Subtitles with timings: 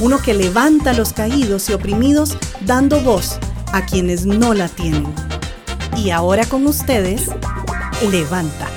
[0.00, 3.38] uno que levanta a los caídos y oprimidos dando voz
[3.72, 5.06] a quienes no la tienen.
[5.96, 7.30] Y ahora con ustedes,
[8.10, 8.68] Levanta.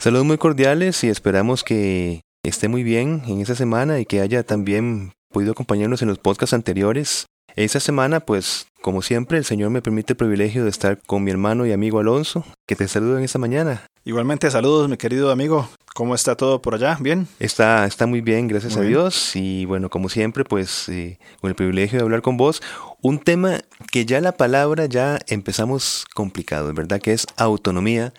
[0.00, 4.42] Saludos muy cordiales y esperamos que esté muy bien en esta semana y que haya
[4.42, 7.26] también podido acompañarnos en los podcasts anteriores.
[7.60, 11.30] Esta semana, pues, como siempre, el Señor me permite el privilegio de estar con mi
[11.30, 13.84] hermano y amigo Alonso, que te saludo en esta mañana.
[14.02, 15.68] Igualmente, saludos, mi querido amigo.
[15.94, 16.96] ¿Cómo está todo por allá?
[16.98, 17.28] ¿Bien?
[17.38, 19.36] Está, está muy bien, gracias a Dios.
[19.36, 22.62] Y bueno, como siempre, pues, eh, con el privilegio de hablar con vos.
[23.02, 23.60] Un tema
[23.92, 26.98] que ya la palabra ya empezamos complicado, ¿verdad?
[26.98, 28.14] Que es autonomía.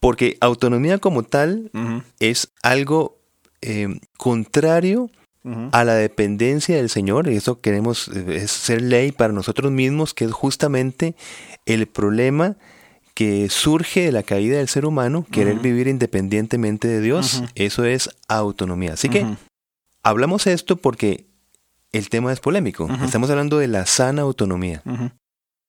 [0.00, 1.70] Porque autonomía como tal
[2.18, 3.20] es algo
[3.60, 5.10] eh, contrario
[5.72, 10.12] a la dependencia del Señor, y eso queremos eh, es ser ley para nosotros mismos,
[10.12, 11.14] que es justamente
[11.64, 12.56] el problema
[13.14, 18.10] que surge de la caída del ser humano, querer vivir independientemente de Dios, eso es
[18.28, 18.92] autonomía.
[18.92, 19.26] Así que
[20.04, 21.26] hablamos esto porque
[21.92, 22.88] el tema es polémico.
[23.02, 24.82] Estamos hablando de la sana autonomía.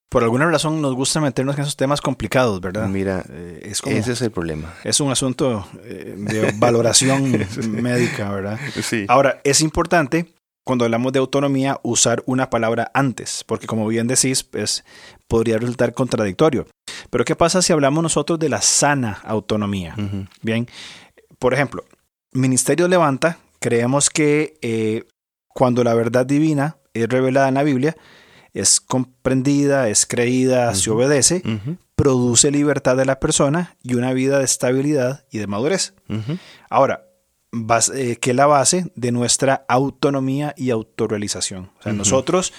[0.10, 2.88] Por alguna razón nos gusta meternos en esos temas complicados, ¿verdad?
[2.88, 4.74] Mira, eh, ese es el problema.
[4.84, 7.32] Es un asunto eh, de valoración
[7.70, 8.60] médica, ¿verdad?
[8.82, 9.06] Sí.
[9.08, 10.34] Ahora, es importante
[10.66, 14.84] cuando hablamos de autonomía usar una palabra antes, porque como bien decís, pues,
[15.28, 16.68] podría resultar contradictorio.
[17.10, 19.96] Pero ¿qué pasa si hablamos nosotros de la sana autonomía?
[20.42, 20.68] Bien,
[21.40, 21.86] por ejemplo,
[22.34, 25.06] Ministerio Levanta, creemos que eh,
[25.48, 27.96] cuando la verdad divina es revelada en la Biblia,
[28.54, 31.44] es comprendida, es creída, se obedece,
[31.96, 35.94] produce libertad de la persona y una vida de estabilidad y de madurez.
[36.70, 37.06] Ahora,
[37.94, 41.72] eh, que es la base de nuestra autonomía y autorrealización.
[41.80, 42.54] O sea, nosotros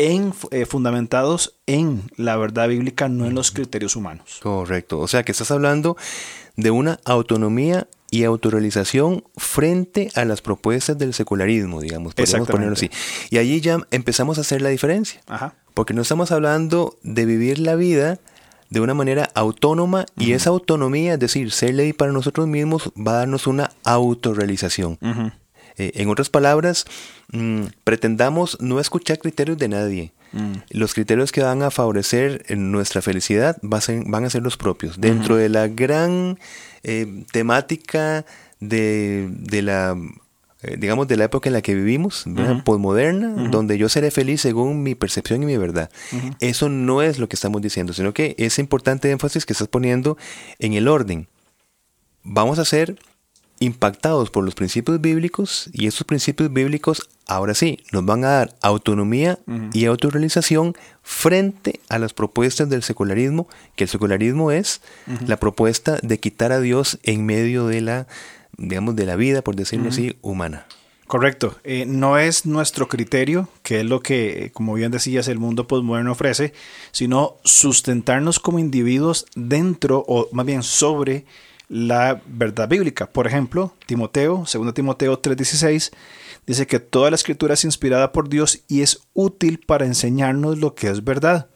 [0.00, 4.40] en, eh, fundamentados en la verdad bíblica, no en los criterios humanos.
[4.42, 4.98] Correcto.
[4.98, 5.96] O sea, que estás hablando
[6.56, 12.90] de una autonomía y autorrealización frente a las propuestas del secularismo, digamos, podemos ponerlo así.
[13.28, 15.20] Y allí ya empezamos a hacer la diferencia.
[15.74, 18.18] Porque no estamos hablando de vivir la vida
[18.70, 23.12] de una manera autónoma y esa autonomía, es decir, ser ley para nosotros mismos, va
[23.12, 24.98] a darnos una autorrealización.
[25.80, 26.84] Eh, en otras palabras,
[27.32, 30.12] mm, pretendamos no escuchar criterios de nadie.
[30.32, 30.56] Mm.
[30.70, 35.00] Los criterios que van a favorecer nuestra felicidad van a ser los propios.
[35.00, 36.38] Dentro de la gran
[36.82, 38.26] eh, temática
[38.60, 39.30] de,
[39.62, 39.96] la
[40.62, 42.26] eh, digamos, de la época en la que vivimos,
[42.66, 45.90] posmoderna, donde yo seré feliz según mi percepción y mi verdad.
[46.40, 50.18] Eso no es lo que estamos diciendo, sino que es importante énfasis que estás poniendo
[50.58, 51.26] en el orden.
[52.22, 52.98] Vamos a ser
[53.60, 58.56] impactados por los principios bíblicos y esos principios bíblicos ahora sí nos van a dar
[58.62, 59.38] autonomía
[59.72, 64.80] y autorrealización frente a las propuestas del secularismo, que el secularismo es
[65.26, 68.06] la propuesta de quitar a Dios en medio de la
[68.56, 70.66] digamos, de la vida, por decirlo así, humana.
[71.06, 71.56] Correcto.
[71.64, 76.12] Eh, no es nuestro criterio, que es lo que, como bien decías, el mundo postmoderno
[76.12, 76.52] ofrece,
[76.92, 81.24] sino sustentarnos como individuos dentro, o más bien sobre
[81.70, 83.10] la verdad bíblica.
[83.10, 85.92] Por ejemplo, Timoteo, 2 Timoteo 3:16,
[86.44, 90.74] dice que toda la escritura es inspirada por Dios y es útil para enseñarnos lo
[90.74, 91.48] que es verdad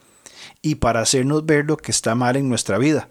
[0.62, 3.08] y para hacernos ver lo que está mal en nuestra vida.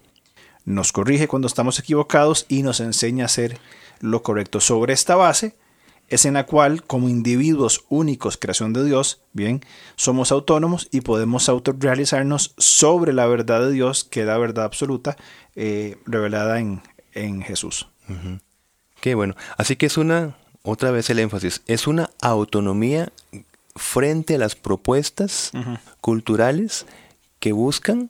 [0.64, 3.60] Nos corrige cuando estamos equivocados y nos enseña a hacer
[4.00, 4.62] lo correcto.
[4.62, 5.58] Sobre esta base
[6.08, 9.60] es en la cual, como individuos únicos, creación de Dios, bien,
[9.98, 15.18] somos autónomos y podemos autorrealizarnos sobre la verdad de Dios, que es la verdad absoluta,
[15.56, 16.82] eh, revelada en,
[17.44, 17.88] Jesús.
[19.00, 19.36] Qué bueno.
[19.58, 23.12] Así que es una, otra vez el énfasis, es una autonomía
[23.76, 25.52] frente a las propuestas
[26.02, 26.86] culturales
[27.40, 28.10] que buscan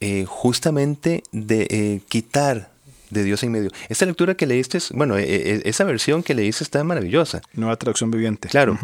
[0.00, 2.70] eh, justamente de eh, quitar
[3.10, 3.70] de Dios en medio.
[3.88, 7.40] Esta lectura que leíste, bueno, e, e, esa versión que leíste está maravillosa.
[7.54, 8.48] Nueva traducción viviente.
[8.48, 8.78] Claro.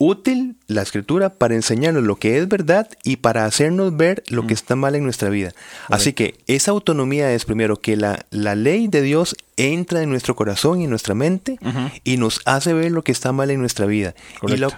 [0.00, 4.54] Útil la escritura para enseñarnos lo que es verdad y para hacernos ver lo que
[4.54, 5.52] está mal en nuestra vida.
[5.88, 10.36] Así que esa autonomía es primero que la, la, ley de Dios entra en nuestro
[10.36, 11.58] corazón y en nuestra mente
[12.04, 14.14] y nos hace ver lo que está mal en nuestra vida.
[14.46, 14.68] Y lo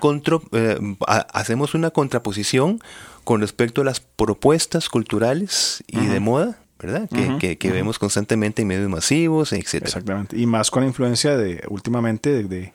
[0.52, 2.80] eh, hacemos una contraposición
[3.22, 7.10] con respecto a las propuestas culturales y de moda ¿verdad?
[7.38, 9.82] que, vemos constantemente en medios masivos, etc.
[9.82, 10.38] Exactamente.
[10.38, 12.72] Y más con la influencia de, últimamente, de, de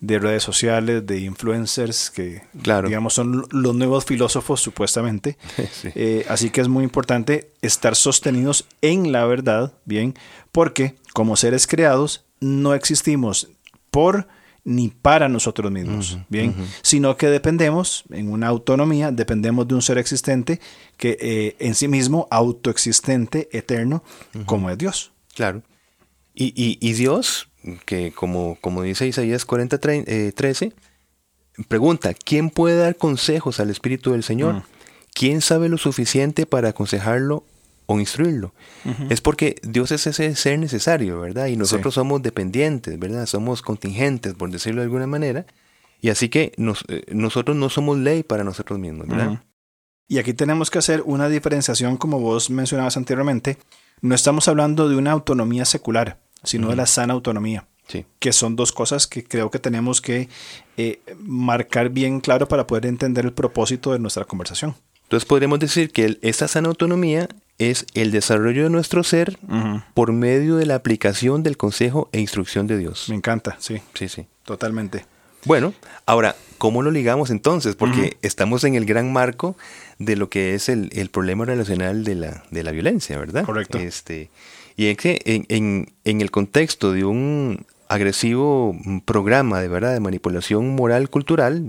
[0.00, 5.36] redes sociales, de influencers, que digamos son los nuevos filósofos supuestamente.
[5.94, 10.14] Eh, así que es muy importante estar sostenidos en la verdad, bien,
[10.52, 13.48] porque como seres creados no existimos
[13.90, 14.28] por
[14.64, 19.98] ni para nosotros mismos, bien, sino que dependemos en una autonomía, dependemos de un ser
[19.98, 20.60] existente
[20.96, 24.04] que eh, en sí mismo autoexistente, eterno,
[24.46, 25.12] como es Dios.
[25.34, 25.62] Claro.
[26.34, 27.49] Y, y, y Dios
[27.84, 30.72] que como, como dice Isaías 40, 13, eh,
[31.68, 34.54] pregunta, ¿quién puede dar consejos al Espíritu del Señor?
[34.54, 34.62] Mm.
[35.12, 37.44] ¿Quién sabe lo suficiente para aconsejarlo
[37.86, 38.54] o instruirlo?
[39.10, 41.46] Es porque Dios es ese ser necesario, ¿verdad?
[41.46, 43.26] Y nosotros somos dependientes, ¿verdad?
[43.26, 45.46] Somos contingentes, por decirlo de alguna manera.
[46.00, 46.52] Y así que
[46.88, 49.42] eh, nosotros no somos ley para nosotros mismos, ¿verdad?
[50.08, 53.58] Y aquí tenemos que hacer una diferenciación, como vos mencionabas anteriormente.
[54.00, 57.66] No estamos hablando de una autonomía secular sino de la sana autonomía.
[58.20, 60.28] Que son dos cosas que creo que tenemos que
[60.76, 64.76] eh, marcar bien claro para poder entender el propósito de nuestra conversación.
[65.02, 67.28] Entonces podríamos decir que esta sana autonomía
[67.58, 69.40] es el desarrollo de nuestro ser
[69.92, 73.06] por medio de la aplicación del consejo e instrucción de Dios.
[73.08, 73.82] Me encanta, sí.
[73.94, 74.26] Sí, sí.
[74.44, 75.04] Totalmente.
[75.44, 75.74] Bueno,
[76.06, 77.74] ahora, ¿cómo lo ligamos entonces?
[77.74, 79.56] Porque estamos en el gran marco
[79.98, 83.44] de lo que es el, el problema relacional de la, de la violencia, ¿verdad?
[83.44, 83.78] Correcto.
[83.78, 84.30] Este,
[84.80, 88.74] y es que en, el contexto de un agresivo
[89.04, 91.62] programa de verdad de manipulación moral cultural,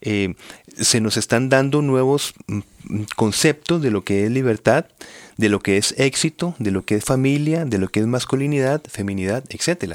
[0.00, 0.34] eh,
[0.76, 4.86] se nos están dando nuevos mm, conceptos de lo que es libertad,
[5.36, 8.82] de lo que es éxito, de lo que es familia, de lo que es masculinidad,
[8.90, 9.94] feminidad, etc.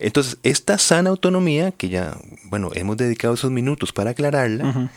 [0.00, 4.90] Entonces, esta sana autonomía, que ya, bueno, hemos dedicado esos minutos para aclararla,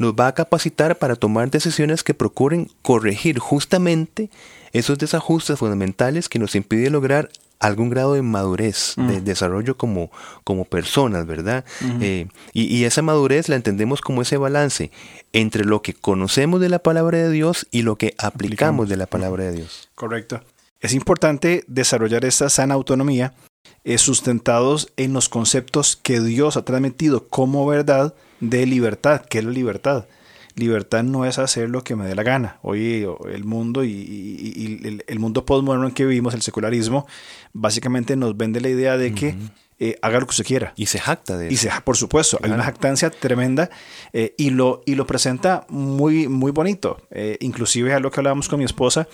[0.00, 4.30] nos va a capacitar para tomar decisiones que procuren corregir justamente
[4.72, 10.10] esos desajustes fundamentales que nos impiden lograr algún grado de madurez, de desarrollo como,
[10.42, 11.66] como personas, ¿verdad?
[12.00, 14.90] Eh, y, esa madurez la entendemos como ese balance
[15.34, 19.04] entre lo que conocemos de la palabra de Dios y lo que aplicamos, de la
[19.04, 19.90] palabra de Dios.
[19.94, 20.40] Correcto.
[20.80, 23.34] Es importante desarrollar esta sana autonomía
[23.96, 29.50] sustentados en los conceptos que Dios ha transmitido como verdad de libertad, que es la
[29.50, 30.06] libertad
[30.60, 32.58] libertad no es hacer lo que me dé la gana.
[32.62, 37.06] Hoy el mundo y, el, mundo postmoderno en que vivimos, el secularismo,
[37.52, 39.34] básicamente nos vende la idea de que
[39.78, 40.72] eh, haga lo que se quiera.
[40.76, 41.54] Y se jacta de eso.
[41.54, 43.70] Y se, por supuesto, hay una jactancia tremenda
[44.12, 47.02] eh, y, lo, y lo presenta muy, muy bonito.
[47.10, 49.08] Eh, inclusive a lo que hablábamos con mi esposa,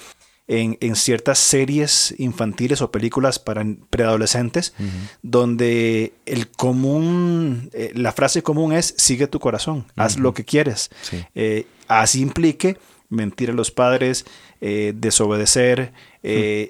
[0.48, 4.74] en, ciertas series infantiles o películas para preadolescentes,
[5.22, 10.90] donde el común, eh, la frase común es sigue tu corazón, haz lo que quieres.
[11.34, 12.78] Eh, así implique
[13.08, 14.24] mentir a los padres,
[14.60, 15.92] eh, desobedecer,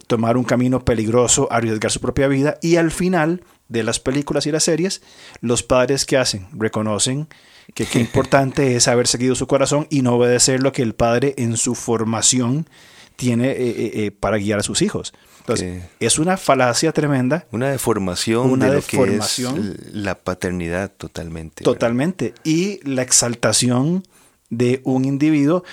[0.07, 4.53] tomar un camino peligroso, arriesgar su propia vida y al final de las películas y
[4.53, 5.03] las series,
[5.41, 7.27] los padres que hacen reconocen
[7.75, 11.35] que qué importante es haber seguido su corazón y no obedecer lo que el padre
[11.39, 12.67] en su formación
[13.17, 15.13] tiene eh, eh, eh, para guiar a sus hijos.
[15.41, 17.47] Entonces, es una falacia tremenda.
[17.53, 21.65] Una deformación una de lo deformación, que es la paternidad totalmente.
[21.65, 22.35] Totalmente.
[22.45, 24.03] Y la exaltación
[24.51, 25.65] de un individuo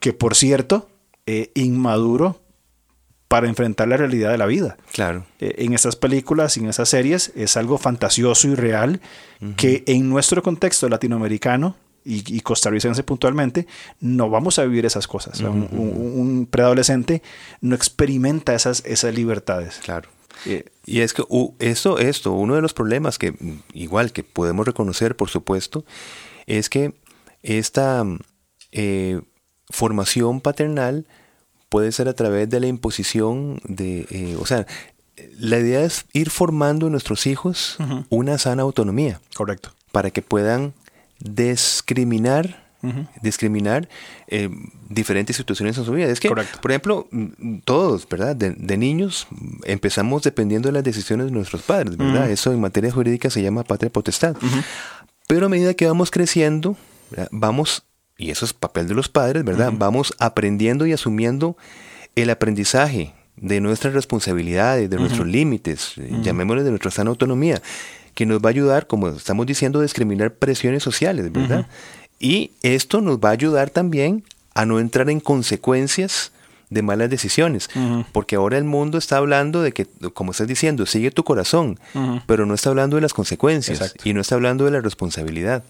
[0.00, 0.88] que, por cierto,
[1.26, 2.40] es inmaduro
[3.28, 4.76] para enfrentar la realidad de la vida.
[4.92, 5.24] Claro.
[5.40, 9.00] en estas películas y en esas series es algo fantasioso y real
[9.56, 13.66] que en nuestro contexto latinoamericano y, costarricense puntualmente,
[14.00, 15.40] no vamos a vivir esas cosas.
[15.40, 17.22] un, preadolescente
[17.60, 19.80] no experimenta esas, esas libertades.
[19.82, 20.08] Claro.
[20.46, 21.22] Eh, y es que
[21.58, 23.34] eso, esto, uno de los problemas que
[23.72, 25.84] igual que podemos reconocer, por supuesto,
[26.46, 26.94] es que
[27.42, 28.04] esta
[28.72, 29.20] eh,
[29.70, 31.06] formación paternal
[31.68, 34.66] puede ser a través de la imposición de, eh, o sea,
[35.38, 37.76] la idea es ir formando en nuestros hijos
[38.08, 39.20] una sana autonomía.
[39.34, 39.72] Correcto.
[39.92, 40.74] Para que puedan
[41.22, 42.62] discriminar,
[43.22, 43.88] discriminar
[44.26, 44.50] eh,
[44.88, 46.06] diferentes situaciones en su vida.
[46.06, 47.08] Es que, por ejemplo,
[47.64, 48.34] todos, ¿verdad?
[48.34, 49.26] De, niños
[49.64, 52.30] empezamos dependiendo de las decisiones de nuestros padres, ¿verdad?
[52.30, 54.36] Eso en materia jurídica se llama patria potestad.
[55.28, 56.76] Pero a medida que vamos creciendo,
[57.30, 57.84] vamos,
[58.18, 59.72] y eso es papel de los padres, ¿verdad?
[59.74, 61.56] Vamos aprendiendo y asumiendo
[62.16, 67.62] el aprendizaje de nuestras responsabilidades, de nuestros límites, llamémosle de nuestra sana autonomía
[68.14, 71.66] que nos va a ayudar, como estamos diciendo, a discriminar presiones sociales, ¿verdad?
[72.18, 76.32] Y esto nos va a ayudar también a no entrar en consecuencias
[76.72, 77.68] de malas decisiones,
[78.12, 81.78] porque ahora el mundo está hablando de que, como estás diciendo, sigue tu corazón,
[82.26, 85.64] pero no está hablando de las consecuencias y no está hablando de la responsabilidad.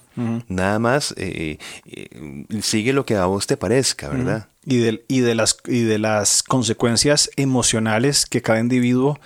[0.49, 4.49] Nada más eh, eh, sigue lo que a vos te parezca, ¿verdad?
[4.64, 9.18] Y de, y, de las, y de las consecuencias emocionales que cada individuo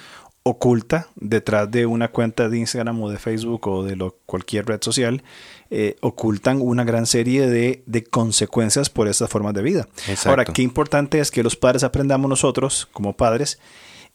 [0.48, 4.80] oculta detrás de una cuenta de Instagram o de Facebook o de lo, cualquier red
[4.80, 5.24] social,
[5.70, 9.88] eh, ocultan una gran serie de, consecuencias por estas formas de vida.
[10.24, 13.58] Ahora, qué importante es que los padres aprendamos nosotros, como padres,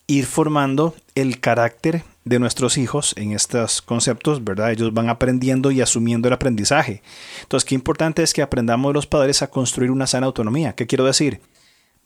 [0.06, 4.72] ir formando el carácter de nuestros hijos en estos conceptos, ¿verdad?
[4.72, 7.02] Ellos van aprendiendo y asumiendo el aprendizaje.
[7.42, 10.74] Entonces, qué importante es que aprendamos los padres a construir una sana autonomía.
[10.74, 11.42] ¿Qué quiero decir?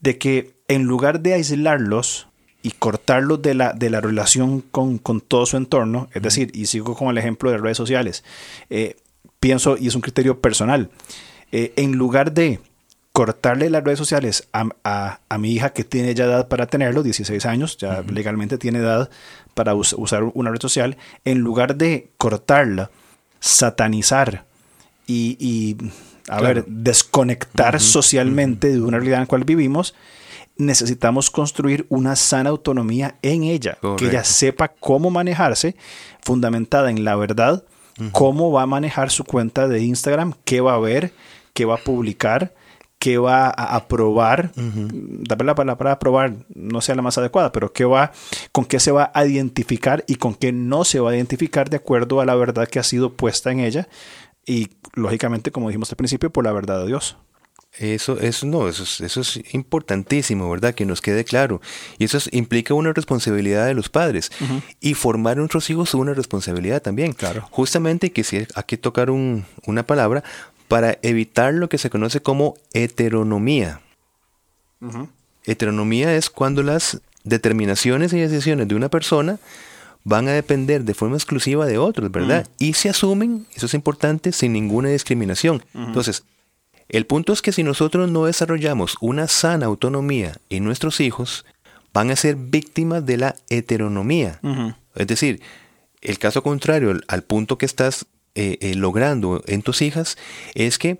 [0.00, 2.26] De que en lugar de aislarlos
[2.66, 6.96] y cortarlos de la, de la relación con, todo su entorno, es decir, y sigo
[6.96, 8.24] con el ejemplo de redes sociales,
[8.70, 8.96] eh,
[9.38, 10.90] pienso, y es un criterio personal,
[11.52, 12.58] eh, en lugar de
[13.12, 17.76] cortarle las redes sociales a, mi hija que tiene ya edad para tenerlo, 16 años,
[17.76, 19.10] ya legalmente tiene edad
[19.54, 22.90] para usar una red social, en lugar de cortarla,
[23.38, 24.44] satanizar
[25.06, 25.76] y,
[26.26, 29.94] a ver, desconectar socialmente de una realidad en la cual vivimos,
[30.58, 35.76] necesitamos construir una sana autonomía en ella, que ella sepa cómo manejarse,
[36.22, 37.64] fundamentada en la verdad,
[38.12, 41.12] cómo va a manejar su cuenta de Instagram, qué va a ver,
[41.54, 42.54] qué va a publicar,
[42.98, 44.88] qué va a aprobar, uh
[45.28, 48.12] la palabra aprobar no sea la más adecuada, pero qué va,
[48.52, 51.76] con qué se va a identificar y con qué no se va a identificar de
[51.76, 53.88] acuerdo a la verdad que ha sido puesta en ella
[54.46, 57.16] y lógicamente, como dijimos al principio, por la verdad de Dios.
[57.78, 60.74] Eso, eso no, eso es, eso es importantísimo, ¿verdad?
[60.74, 61.60] Que nos quede claro.
[61.98, 64.30] Y eso implica una responsabilidad de los padres.
[64.80, 67.12] Y formar a nuestros hijos es una responsabilidad también.
[67.12, 67.46] Claro.
[67.50, 70.24] Justamente que si hay que tocar una palabra,
[70.68, 73.80] para evitar lo que se conoce como heteronomía.
[75.44, 79.38] Heteronomía es cuando las determinaciones y decisiones de una persona
[80.04, 82.46] van a depender de forma exclusiva de otros, ¿verdad?
[82.58, 85.64] Y se asumen, eso es importante, sin ninguna discriminación.
[85.74, 86.24] Entonces,
[86.88, 91.44] el punto es que si nosotros no desarrollamos una sana autonomía en nuestros hijos,
[91.92, 94.40] van a ser víctimas de la heteronomía.
[94.94, 95.40] Es decir,
[96.02, 100.18] el caso contrario al punto que estás eh, eh, logrando en tus hijas
[100.54, 100.98] es que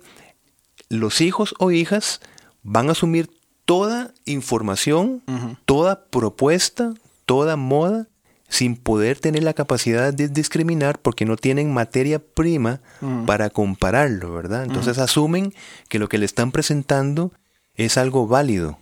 [0.89, 2.19] los hijos o hijas
[2.63, 3.29] van a asumir
[3.65, 5.21] toda información,
[5.65, 6.93] toda propuesta,
[7.25, 8.07] toda moda,
[8.47, 12.81] sin poder tener la capacidad de discriminar porque no tienen materia prima
[13.25, 14.63] para compararlo, ¿verdad?
[14.63, 15.53] Entonces asumen
[15.89, 17.31] que lo que le están presentando
[17.75, 18.79] es algo válido.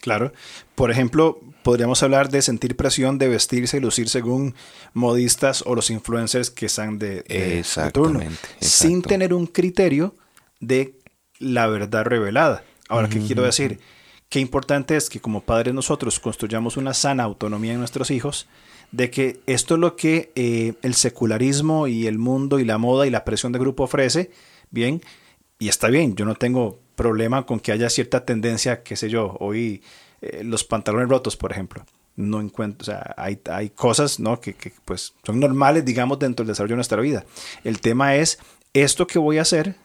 [0.00, 0.32] Claro.
[0.74, 4.54] Por ejemplo, podríamos hablar de sentir presión de vestirse y lucir según
[4.92, 8.20] modistas o los influencers que están de, turno,
[8.60, 10.14] sin tener un criterio
[10.60, 10.94] de
[11.38, 12.64] la verdad revelada.
[12.88, 13.80] Ahora, ¿qué quiero decir?
[14.28, 18.46] Qué importante es que como padres nosotros construyamos una sana autonomía en nuestros hijos,
[18.92, 23.06] de que esto es lo que eh, el secularismo y el mundo y la moda
[23.06, 24.30] y la presión de grupo ofrece,
[24.70, 25.02] bien,
[25.58, 29.36] y está bien, yo no tengo problema con que haya cierta tendencia, qué sé yo,
[29.40, 29.82] hoy
[30.20, 31.84] eh, los pantalones rotos, por ejemplo.
[32.16, 34.40] No encuentro, o sea, hay, hay cosas ¿no?
[34.40, 37.26] que, que, pues son normales, digamos, dentro del desarrollo de nuestra vida.
[37.62, 38.38] El tema es,
[38.72, 39.76] esto que voy a hacer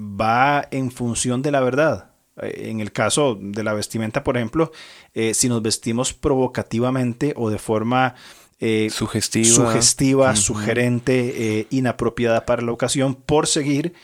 [0.00, 2.12] va en función de la verdad.
[2.40, 4.70] Eh, en el caso de la vestimenta, por ejemplo,
[5.32, 8.14] si nos vestimos provocativamente o de forma
[8.90, 13.94] sugestiva, sugestiva sugerente, inapropiada para la ocasión, por seguir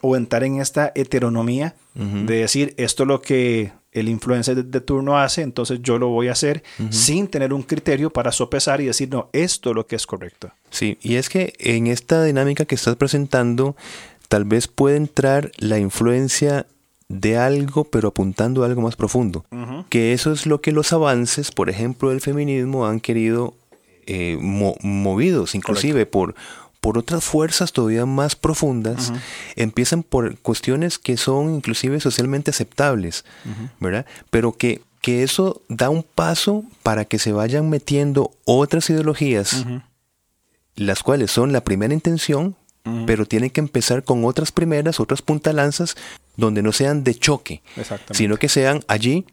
[0.00, 5.18] o entrar en esta heteronomía de decir esto es lo que el influencer de, turno
[5.18, 9.08] hace, entonces yo lo voy a hacer sin tener un criterio para sopesar y decir,
[9.08, 10.50] no, esto es lo que es correcto.
[10.70, 13.74] Sí, y es que en esta dinámica que estás presentando,
[14.28, 16.66] tal vez puede entrar la influencia
[17.08, 19.46] de algo, pero apuntando a algo más profundo.
[19.88, 23.54] Que eso es lo que los avances, por ejemplo, del feminismo han querido
[24.06, 26.34] eh, movidos, inclusive por
[26.86, 29.12] por otras fuerzas todavía más profundas,
[29.56, 33.24] empiezan por cuestiones que son inclusive socialmente aceptables,
[33.80, 34.06] ¿verdad?
[34.30, 39.66] Pero que, que eso da un paso para que se vayan metiendo otras ideologías,
[40.76, 42.54] las cuales son la primera intención,
[43.04, 45.96] pero tienen que empezar con otras primeras, otras puntalanzas,
[46.36, 47.62] donde no sean de choque,
[48.12, 49.26] sino que sean allí.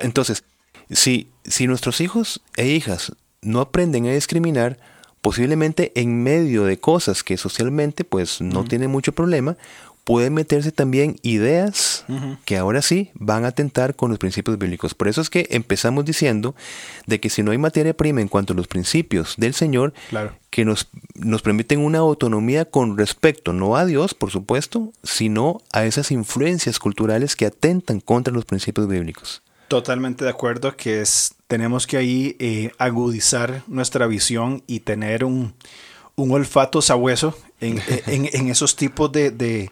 [0.00, 0.42] Entonces,
[0.90, 4.78] si, si nuestros hijos e hijas no aprenden a discriminar,
[5.20, 9.56] posiblemente en medio de cosas que socialmente pues no tienen mucho problema,
[10.08, 12.06] pueden meterse también ideas
[12.46, 14.94] que ahora sí van a atentar con los principios bíblicos.
[14.94, 16.54] Por eso es que empezamos diciendo
[17.06, 19.92] de que si no hay materia prima en cuanto a los principios del Señor,
[20.48, 25.84] que nos, nos permiten una autonomía con respecto no a Dios, por supuesto, sino a
[25.84, 29.42] esas influencias culturales que atentan contra los principios bíblicos.
[29.68, 35.54] Totalmente de acuerdo que es, tenemos que ahí eh, agudizar nuestra visión y tener un,
[36.16, 39.70] olfato sabueso en, en, esos tipos de, de,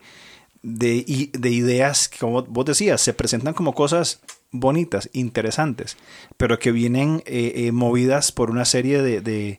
[0.63, 5.97] de, ideas que, como vos decías, se presentan como cosas bonitas, interesantes,
[6.37, 9.59] pero que vienen eh, eh, movidas por una serie de,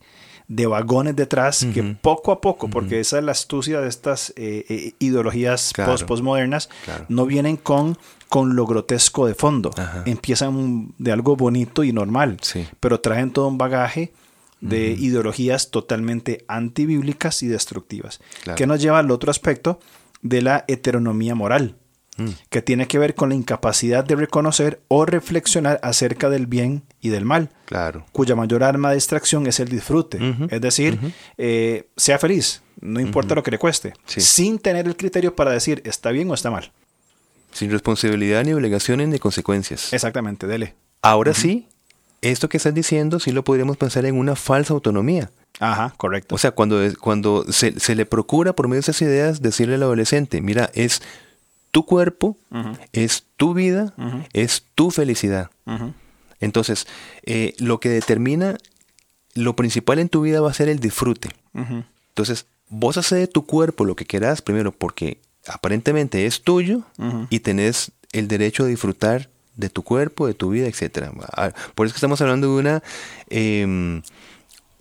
[0.68, 5.74] vagones detrás que poco a poco, porque esa es la astucia de estas eh, ideologías
[6.08, 6.70] postmodernas,
[7.10, 7.98] no vienen con,
[8.30, 9.72] con lo grotesco de fondo.
[10.06, 12.38] Empiezan de algo bonito y normal,
[12.80, 14.14] pero traen todo un bagaje
[14.62, 18.20] de ideologías totalmente antibíblicas y destructivas,
[18.56, 19.80] que nos lleva al otro aspecto
[20.22, 21.76] de la heteronomía moral.
[22.18, 22.30] Mm.
[22.50, 27.10] que tiene que ver con la incapacidad de reconocer o reflexionar acerca del bien y
[27.10, 28.08] del mal, claro.
[28.12, 30.18] cuya mayor arma de distracción es el disfrute.
[30.50, 31.00] Es decir,
[31.38, 35.84] eh, sea feliz, no importa lo que le cueste, sin tener el criterio para decir
[35.86, 36.72] está bien o está mal.
[37.52, 39.94] Sin responsabilidad ni obligaciones ni consecuencias.
[39.94, 40.76] Exactamente, dele.
[41.02, 41.68] Ahora sí,
[42.22, 45.32] esto que estás diciendo sí lo podríamos pensar en una falsa autonomía.
[45.60, 46.36] Ajá, correcto.
[46.36, 49.84] O sea, cuando, cuando se, se le procura por medio de esas ideas decirle al
[49.84, 51.02] adolescente, mira, es
[51.72, 52.38] tu cuerpo,
[52.92, 53.94] es tu vida,
[54.34, 55.52] es tu felicidad.
[56.40, 56.88] Entonces,
[57.24, 58.58] eh, lo que determina,
[59.34, 61.30] lo principal en tu vida va a ser el disfrute.
[61.54, 66.84] Entonces, vos haces de tu cuerpo lo que quieras primero porque aparentemente es tuyo
[67.30, 71.10] y tenés el derecho a disfrutar de tu cuerpo, de tu vida, etc.
[71.76, 72.84] Por eso que estamos hablando de una,
[73.30, 74.02] em,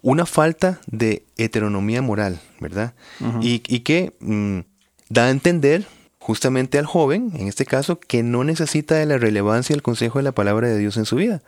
[0.02, 2.94] una falta de heteronomía moral, ¿verdad?
[3.40, 4.60] y, que mm,
[5.08, 5.86] da a entender
[6.18, 10.18] justamente al joven, en este caso, que no necesita de la relevancia y el consejo
[10.18, 11.40] de la palabra de Dios en su vida.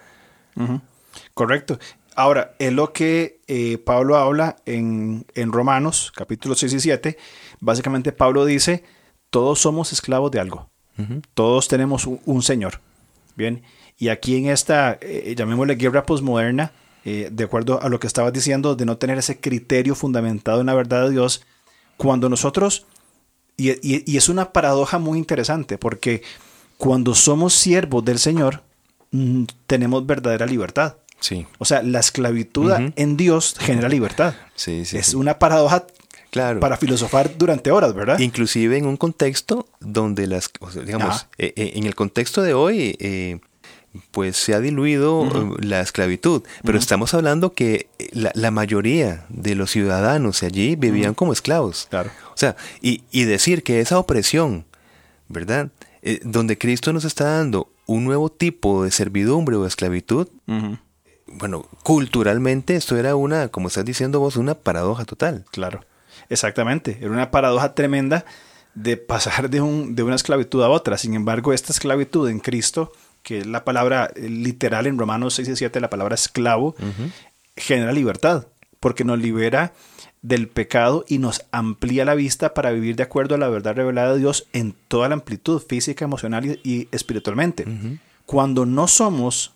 [1.35, 1.79] Correcto.
[2.15, 7.19] Ahora, es lo que eh, Pablo habla en, Romanos, capítulo 6 y 7.
[7.61, 8.83] Básicamente Pablo dice,
[9.31, 10.69] todos somos esclavos de algo.
[11.35, 12.81] Todos tenemos un, Señor.
[13.37, 13.63] Bien.
[13.99, 16.73] Y aquí en esta, eh, llamémosle guerra posmoderna,
[17.05, 20.67] eh, de acuerdo a lo que estabas diciendo, de no tener ese criterio fundamentado en
[20.67, 21.45] la verdad de Dios,
[21.97, 22.87] cuando nosotros
[23.59, 26.23] y, es una paradoja muy interesante porque
[26.77, 28.63] cuando somos siervos del Señor,
[29.11, 30.97] mm, tenemos verdadera libertad.
[31.19, 31.45] Sí.
[31.59, 34.35] O sea, la esclavitud en Dios genera libertad.
[34.55, 35.87] Sí, sí, es una paradoja
[36.31, 36.61] claro.
[36.61, 38.19] para filosofar durante horas, ¿verdad?
[38.19, 40.51] Inclusive en un contexto donde las,
[40.85, 43.41] digamos, eh, eh, en el contexto de hoy, eh,
[44.11, 45.29] pues se ha diluido
[45.61, 51.87] la esclavitud, pero estamos hablando que la, mayoría de los ciudadanos allí vivían como esclavos.
[51.91, 52.11] Claro.
[52.29, 54.67] O sea, y, decir que esa opresión,
[55.29, 55.71] ¿verdad?
[56.23, 60.29] Donde Cristo nos está dando un nuevo tipo de servidumbre o esclavitud,
[61.33, 65.45] bueno, culturalmente esto era una, como estás diciendo vos, una paradoja total.
[65.51, 65.81] Claro,
[66.29, 68.25] exactamente, era una paradoja tremenda
[68.75, 70.99] de pasar de, un, de una esclavitud a otra.
[70.99, 75.49] Sin embargo, esta esclavitud en Cristo, que es la palabra eh, literal en Romanos 6
[75.49, 76.77] y 7, la palabra esclavo,
[77.57, 78.47] genera libertad,
[78.79, 79.73] porque nos libera
[80.23, 84.13] del pecado y nos amplía la vista para vivir de acuerdo a la verdad revelada
[84.13, 87.67] de Dios en toda la amplitud física, emocional y, espiritualmente.
[88.27, 89.55] Cuando no somos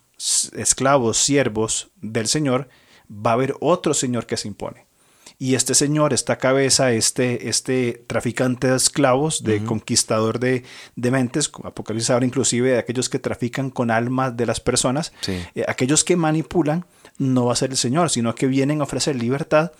[0.54, 2.68] esclavos, siervos del Señor,
[3.10, 4.86] va a haber otro Señor que se impone.
[5.42, 10.62] Y este Señor, esta cabeza, este, este traficante de esclavos, de conquistador de,
[10.94, 15.64] de, mentes, Apocalipsis habla inclusive de aquellos que trafican con almas de las personas, eh,
[15.66, 16.86] aquellos que manipulan,
[17.18, 19.72] no va a ser el Señor, sino que vienen a ofrecer libertad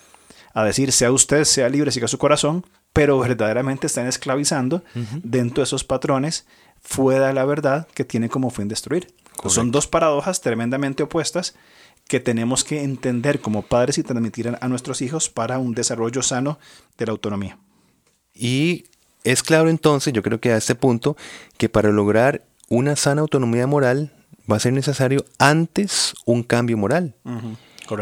[0.53, 4.83] a decir, sea usted, sea libre, siga su corazón, pero verdaderamente están esclavizando
[5.23, 6.45] dentro de esos patrones
[6.81, 9.13] fuera de la verdad que tiene como fin destruir.
[9.47, 11.55] Son dos paradojas tremendamente opuestas
[12.07, 16.59] que tenemos que entender como padres y transmitir a nuestros hijos para un desarrollo sano
[16.97, 17.57] de la autonomía.
[18.33, 18.85] Y
[19.23, 21.15] es claro entonces, yo creo que a este punto,
[21.57, 24.11] que para lograr una sana autonomía moral
[24.51, 27.15] va a ser necesario antes un cambio moral.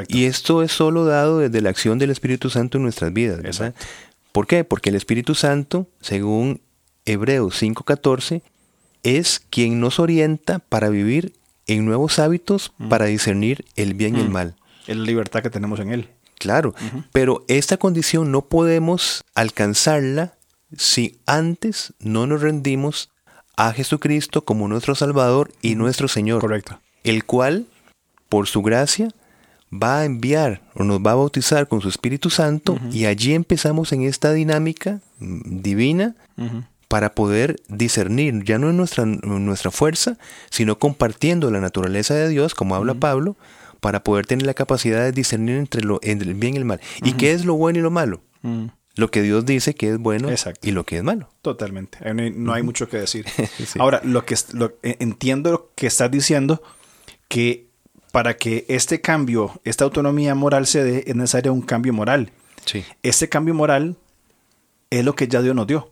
[0.08, 3.42] Y esto es solo dado desde la acción del Espíritu Santo en nuestras vidas.
[3.42, 3.76] ¿verdad?
[4.32, 4.64] ¿Por qué?
[4.64, 6.62] Porque el Espíritu Santo, según
[7.06, 8.42] Hebreos 5:14,
[9.04, 11.34] es quien nos orienta para vivir
[11.68, 12.90] en nuevos hábitos, mm.
[12.90, 14.34] para discernir el bien y el mm.
[14.34, 14.56] mal.
[14.88, 16.10] Es la libertad que tenemos en Él.
[16.40, 16.74] Claro,
[17.12, 20.34] pero esta condición no podemos alcanzarla
[20.76, 23.12] si antes no nos rendimos
[23.58, 26.42] a Jesucristo como nuestro Salvador y nuestro Señor.
[26.42, 26.80] Correcto.
[27.04, 27.68] El cual,
[28.28, 29.10] por su gracia,
[29.72, 33.92] va a enviar o nos va a bautizar con su Espíritu Santo y allí empezamos
[33.92, 36.16] en esta dinámica mm, divina
[36.92, 40.18] para poder discernir, ya no en nuestra, nuestra fuerza,
[40.50, 43.38] sino compartiendo la naturaleza de Dios, como habla Pablo,
[43.80, 46.82] para poder tener la capacidad de discernir entre, lo, el bien y el mal.
[47.02, 48.20] ¿Y qué es lo bueno y lo malo?
[48.96, 50.28] Lo que Dios dice que es bueno
[50.62, 51.30] y lo que es malo.
[51.42, 51.98] Totalmente.
[52.14, 53.26] No hay, mucho que decir.
[53.80, 54.36] Ahora, lo que
[54.84, 56.62] e, entiendo lo que estás diciendo,
[57.30, 57.68] que
[58.12, 62.32] para que este cambio, esta autonomía moral se dé, es necesario un cambio moral.
[62.66, 62.84] Sí.
[63.02, 63.96] Este cambio moral
[64.90, 65.91] es lo que ya Dios nos dio.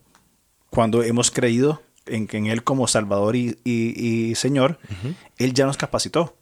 [0.70, 4.80] Cuando hemos creído en, Él como Salvador y, Señor,
[5.38, 6.36] Él ya nos capacitó,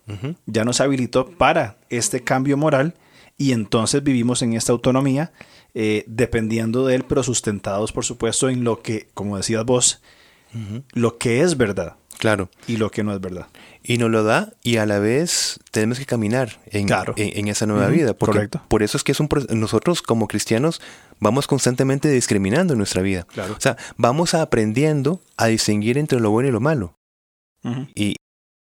[0.45, 2.95] ya nos habilitó para este cambio moral
[3.37, 5.31] y entonces vivimos en esta autonomía
[5.73, 10.01] eh, dependiendo de Él, pero sustentados, por supuesto, en lo que, como decías vos,
[10.93, 11.97] lo que es verdad.
[12.17, 12.49] Claro.
[12.67, 13.45] Y lo que no es verdad.
[13.89, 17.87] Y nos lo da y a la vez tenemos que caminar en, en, esa nueva
[17.87, 18.13] vida.
[18.13, 18.61] Correcto.
[18.67, 20.81] Por eso es que es un, nosotros como cristianos
[21.19, 23.25] vamos constantemente discriminando en nuestra vida.
[23.33, 23.55] Claro.
[23.57, 26.97] O sea, vamos aprendiendo a distinguir entre lo bueno y lo malo.
[27.95, 28.15] Y,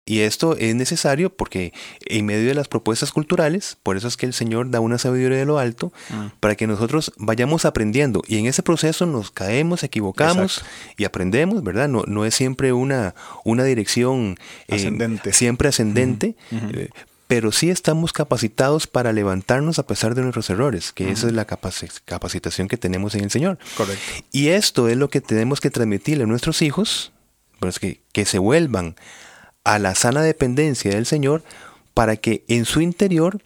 [0.07, 1.73] y esto es necesario porque
[2.05, 5.39] en medio de las propuestas culturales, por eso es que el Señor da una sabiduría
[5.39, 6.27] de lo alto, mm.
[6.41, 8.23] para que nosotros vayamos aprendiendo.
[8.27, 10.63] Y en ese proceso nos caemos, equivocamos
[10.99, 11.89] y aprendemos, ¿verdad?
[11.89, 13.15] No, no es siempre una,
[13.45, 14.37] una dirección
[14.69, 15.33] eh, ascendente.
[15.33, 16.37] siempre ascendente.
[16.53, 16.91] Eh,
[17.27, 21.47] pero sí estamos capacitados para levantarnos a pesar de nuestros errores, que esa es la
[21.47, 23.59] capacitación que tenemos en el Señor.
[23.79, 24.03] Correcto.
[24.31, 27.13] Y esto es lo que tenemos que transmitirle a nuestros hijos,
[27.59, 28.97] pues que, que se vuelvan
[29.65, 31.43] a la sana dependencia del Señor
[31.95, 33.41] para que en su interior,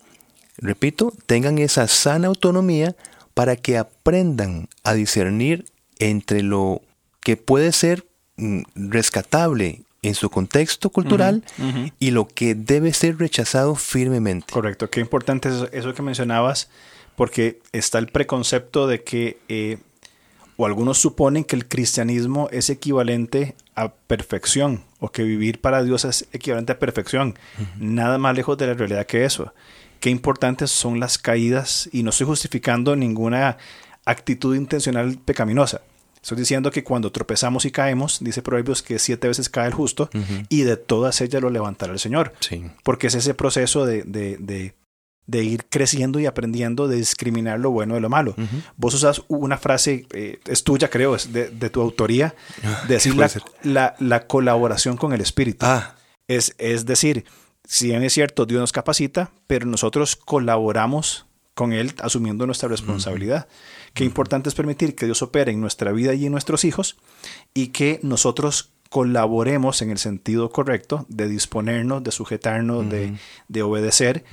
[0.57, 2.97] repito, tengan esa sana autonomía
[3.35, 5.67] para que aprendan a discernir
[5.99, 6.83] entre lo
[7.21, 11.43] que puede ser mm, rescatable en su contexto cultural
[11.99, 14.53] y lo que debe ser rechazado firmemente.
[14.53, 16.71] Correcto, qué importante es eso que mencionabas,
[17.17, 19.79] porque está el preconcepto de que, eh,
[20.61, 26.05] o algunos suponen que el cristianismo es equivalente a perfección o que vivir para Dios
[26.05, 27.39] es equivalente a perfección.
[27.79, 29.55] Nada más lejos de la realidad que eso.
[30.01, 33.57] Qué importantes son las caídas y no estoy justificando ninguna
[34.05, 35.81] actitud intencional pecaminosa.
[36.21, 40.11] Estoy diciendo que cuando tropezamos y caemos, dice Proverbios que siete veces cae el justo
[40.49, 42.33] y de todas ellas lo levantará el Señor.
[42.83, 44.75] Porque es ese proceso de, de
[45.31, 48.35] ir creciendo y aprendiendo de discriminar lo bueno de lo malo.
[48.77, 52.35] Vos usas una frase, eh, es tuya creo, es de, tu autoría,
[52.89, 53.15] de decir
[53.63, 55.67] la, la, colaboración con el Espíritu.
[55.67, 55.95] Ah.
[56.27, 57.25] Es, es decir,
[57.65, 61.27] si bien es cierto, Dios nos capacita, pero nosotros colaboramos
[61.59, 63.49] con Él asumiendo nuestra responsabilidad.
[63.93, 66.97] Qué importante es permitir que Dios opere en nuestra vida y en nuestros hijos
[67.53, 74.25] y que nosotros colaboremos en el sentido correcto de disponernos, de sujetarnos, de, obedecer,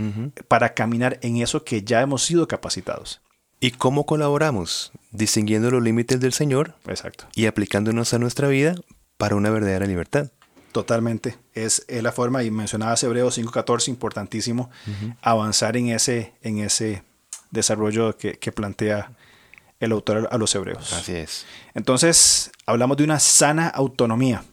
[0.48, 3.22] para caminar en eso que ya hemos sido capacitados.
[3.60, 4.92] ¿Y cómo colaboramos?
[5.12, 7.26] Distinguiendo los límites del Señor Exacto.
[7.36, 8.76] y aplicándonos a nuestra vida
[9.18, 10.30] para una verdadera libertad.
[10.72, 11.38] Totalmente.
[11.54, 14.70] Es, la forma, y mencionabas Hebreos 5.14, importantísimo,
[15.22, 17.04] avanzar en ese, en ese
[17.52, 19.12] desarrollo que, que plantea
[19.80, 20.94] el autor a los hebreos.
[20.94, 21.46] Así es.
[21.74, 24.44] Entonces, hablamos de una sana autonomía.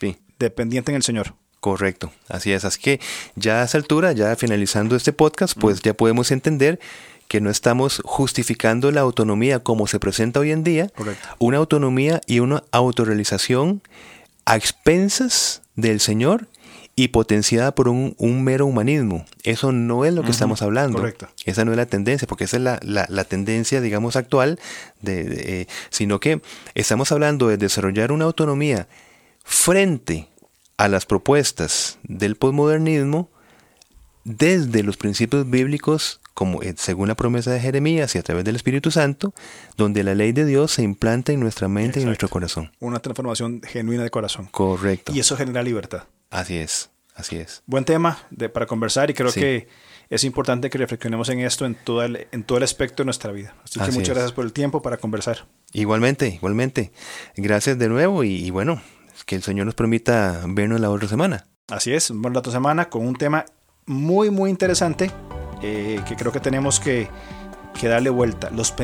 [0.00, 0.16] Sí.
[0.38, 1.34] Dependiente en el Señor.
[1.60, 2.64] Correcto, así es.
[2.64, 3.00] Así que
[3.36, 6.78] ya a esa altura, ya finalizando este podcast, pues ya podemos entender
[7.26, 11.26] que no estamos justificando la autonomía como se presenta hoy en día, Correcto.
[11.38, 13.82] una autonomía y una autorrealización
[14.44, 16.48] a expensas del Señor
[16.96, 19.24] y potenciada por un, mero humanismo.
[19.42, 20.98] Eso no es lo que estamos hablando.
[20.98, 21.28] Correcto.
[21.44, 24.60] Esa no es la tendencia, porque esa es la, tendencia, digamos, actual,
[25.02, 26.40] de, eh, sino que
[26.74, 28.86] estamos hablando de desarrollar una autonomía
[29.42, 30.28] frente
[30.76, 33.28] a las propuestas del posmodernismo
[34.24, 38.56] desde los principios bíblicos, como eh, según la promesa de Jeremías y a través del
[38.56, 39.34] Espíritu Santo,
[39.76, 42.72] donde la ley de Dios se implanta en nuestra mente y en nuestro corazón.
[42.80, 44.48] Una transformación genuina de corazón.
[44.50, 45.12] Correcto.
[45.14, 46.04] Y eso genera libertad.
[46.34, 47.62] Así es, así es.
[47.64, 49.68] Buen tema de, para conversar y creo que
[50.10, 53.30] es importante que reflexionemos en esto en todo el, en todo el aspecto de nuestra
[53.30, 53.54] vida.
[53.62, 55.46] Así, que muchas gracias por el tiempo para conversar.
[55.72, 56.90] Igualmente, igualmente.
[57.36, 58.82] Gracias de nuevo y, bueno,
[59.26, 61.46] que el Señor nos permita vernos la otra semana.
[61.68, 63.44] Así es, la otra semana con un tema
[63.86, 65.12] muy, muy interesante
[65.62, 67.08] eh, que creo que tenemos que
[67.78, 68.50] que darle vuelta.
[68.50, 68.74] Los,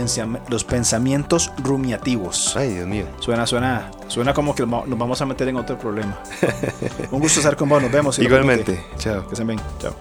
[0.48, 2.56] los pensamientos rumiativos.
[2.56, 3.06] Ay, Dios mío.
[3.20, 6.18] Suena, suena, suena como que nos vamos a meter en otro problema.
[7.10, 7.82] Un gusto estar con vos.
[7.82, 8.18] Nos vemos.
[8.18, 8.84] Igualmente.
[8.98, 9.26] Chao.
[9.26, 9.60] Que se ven.
[9.78, 9.94] Chao.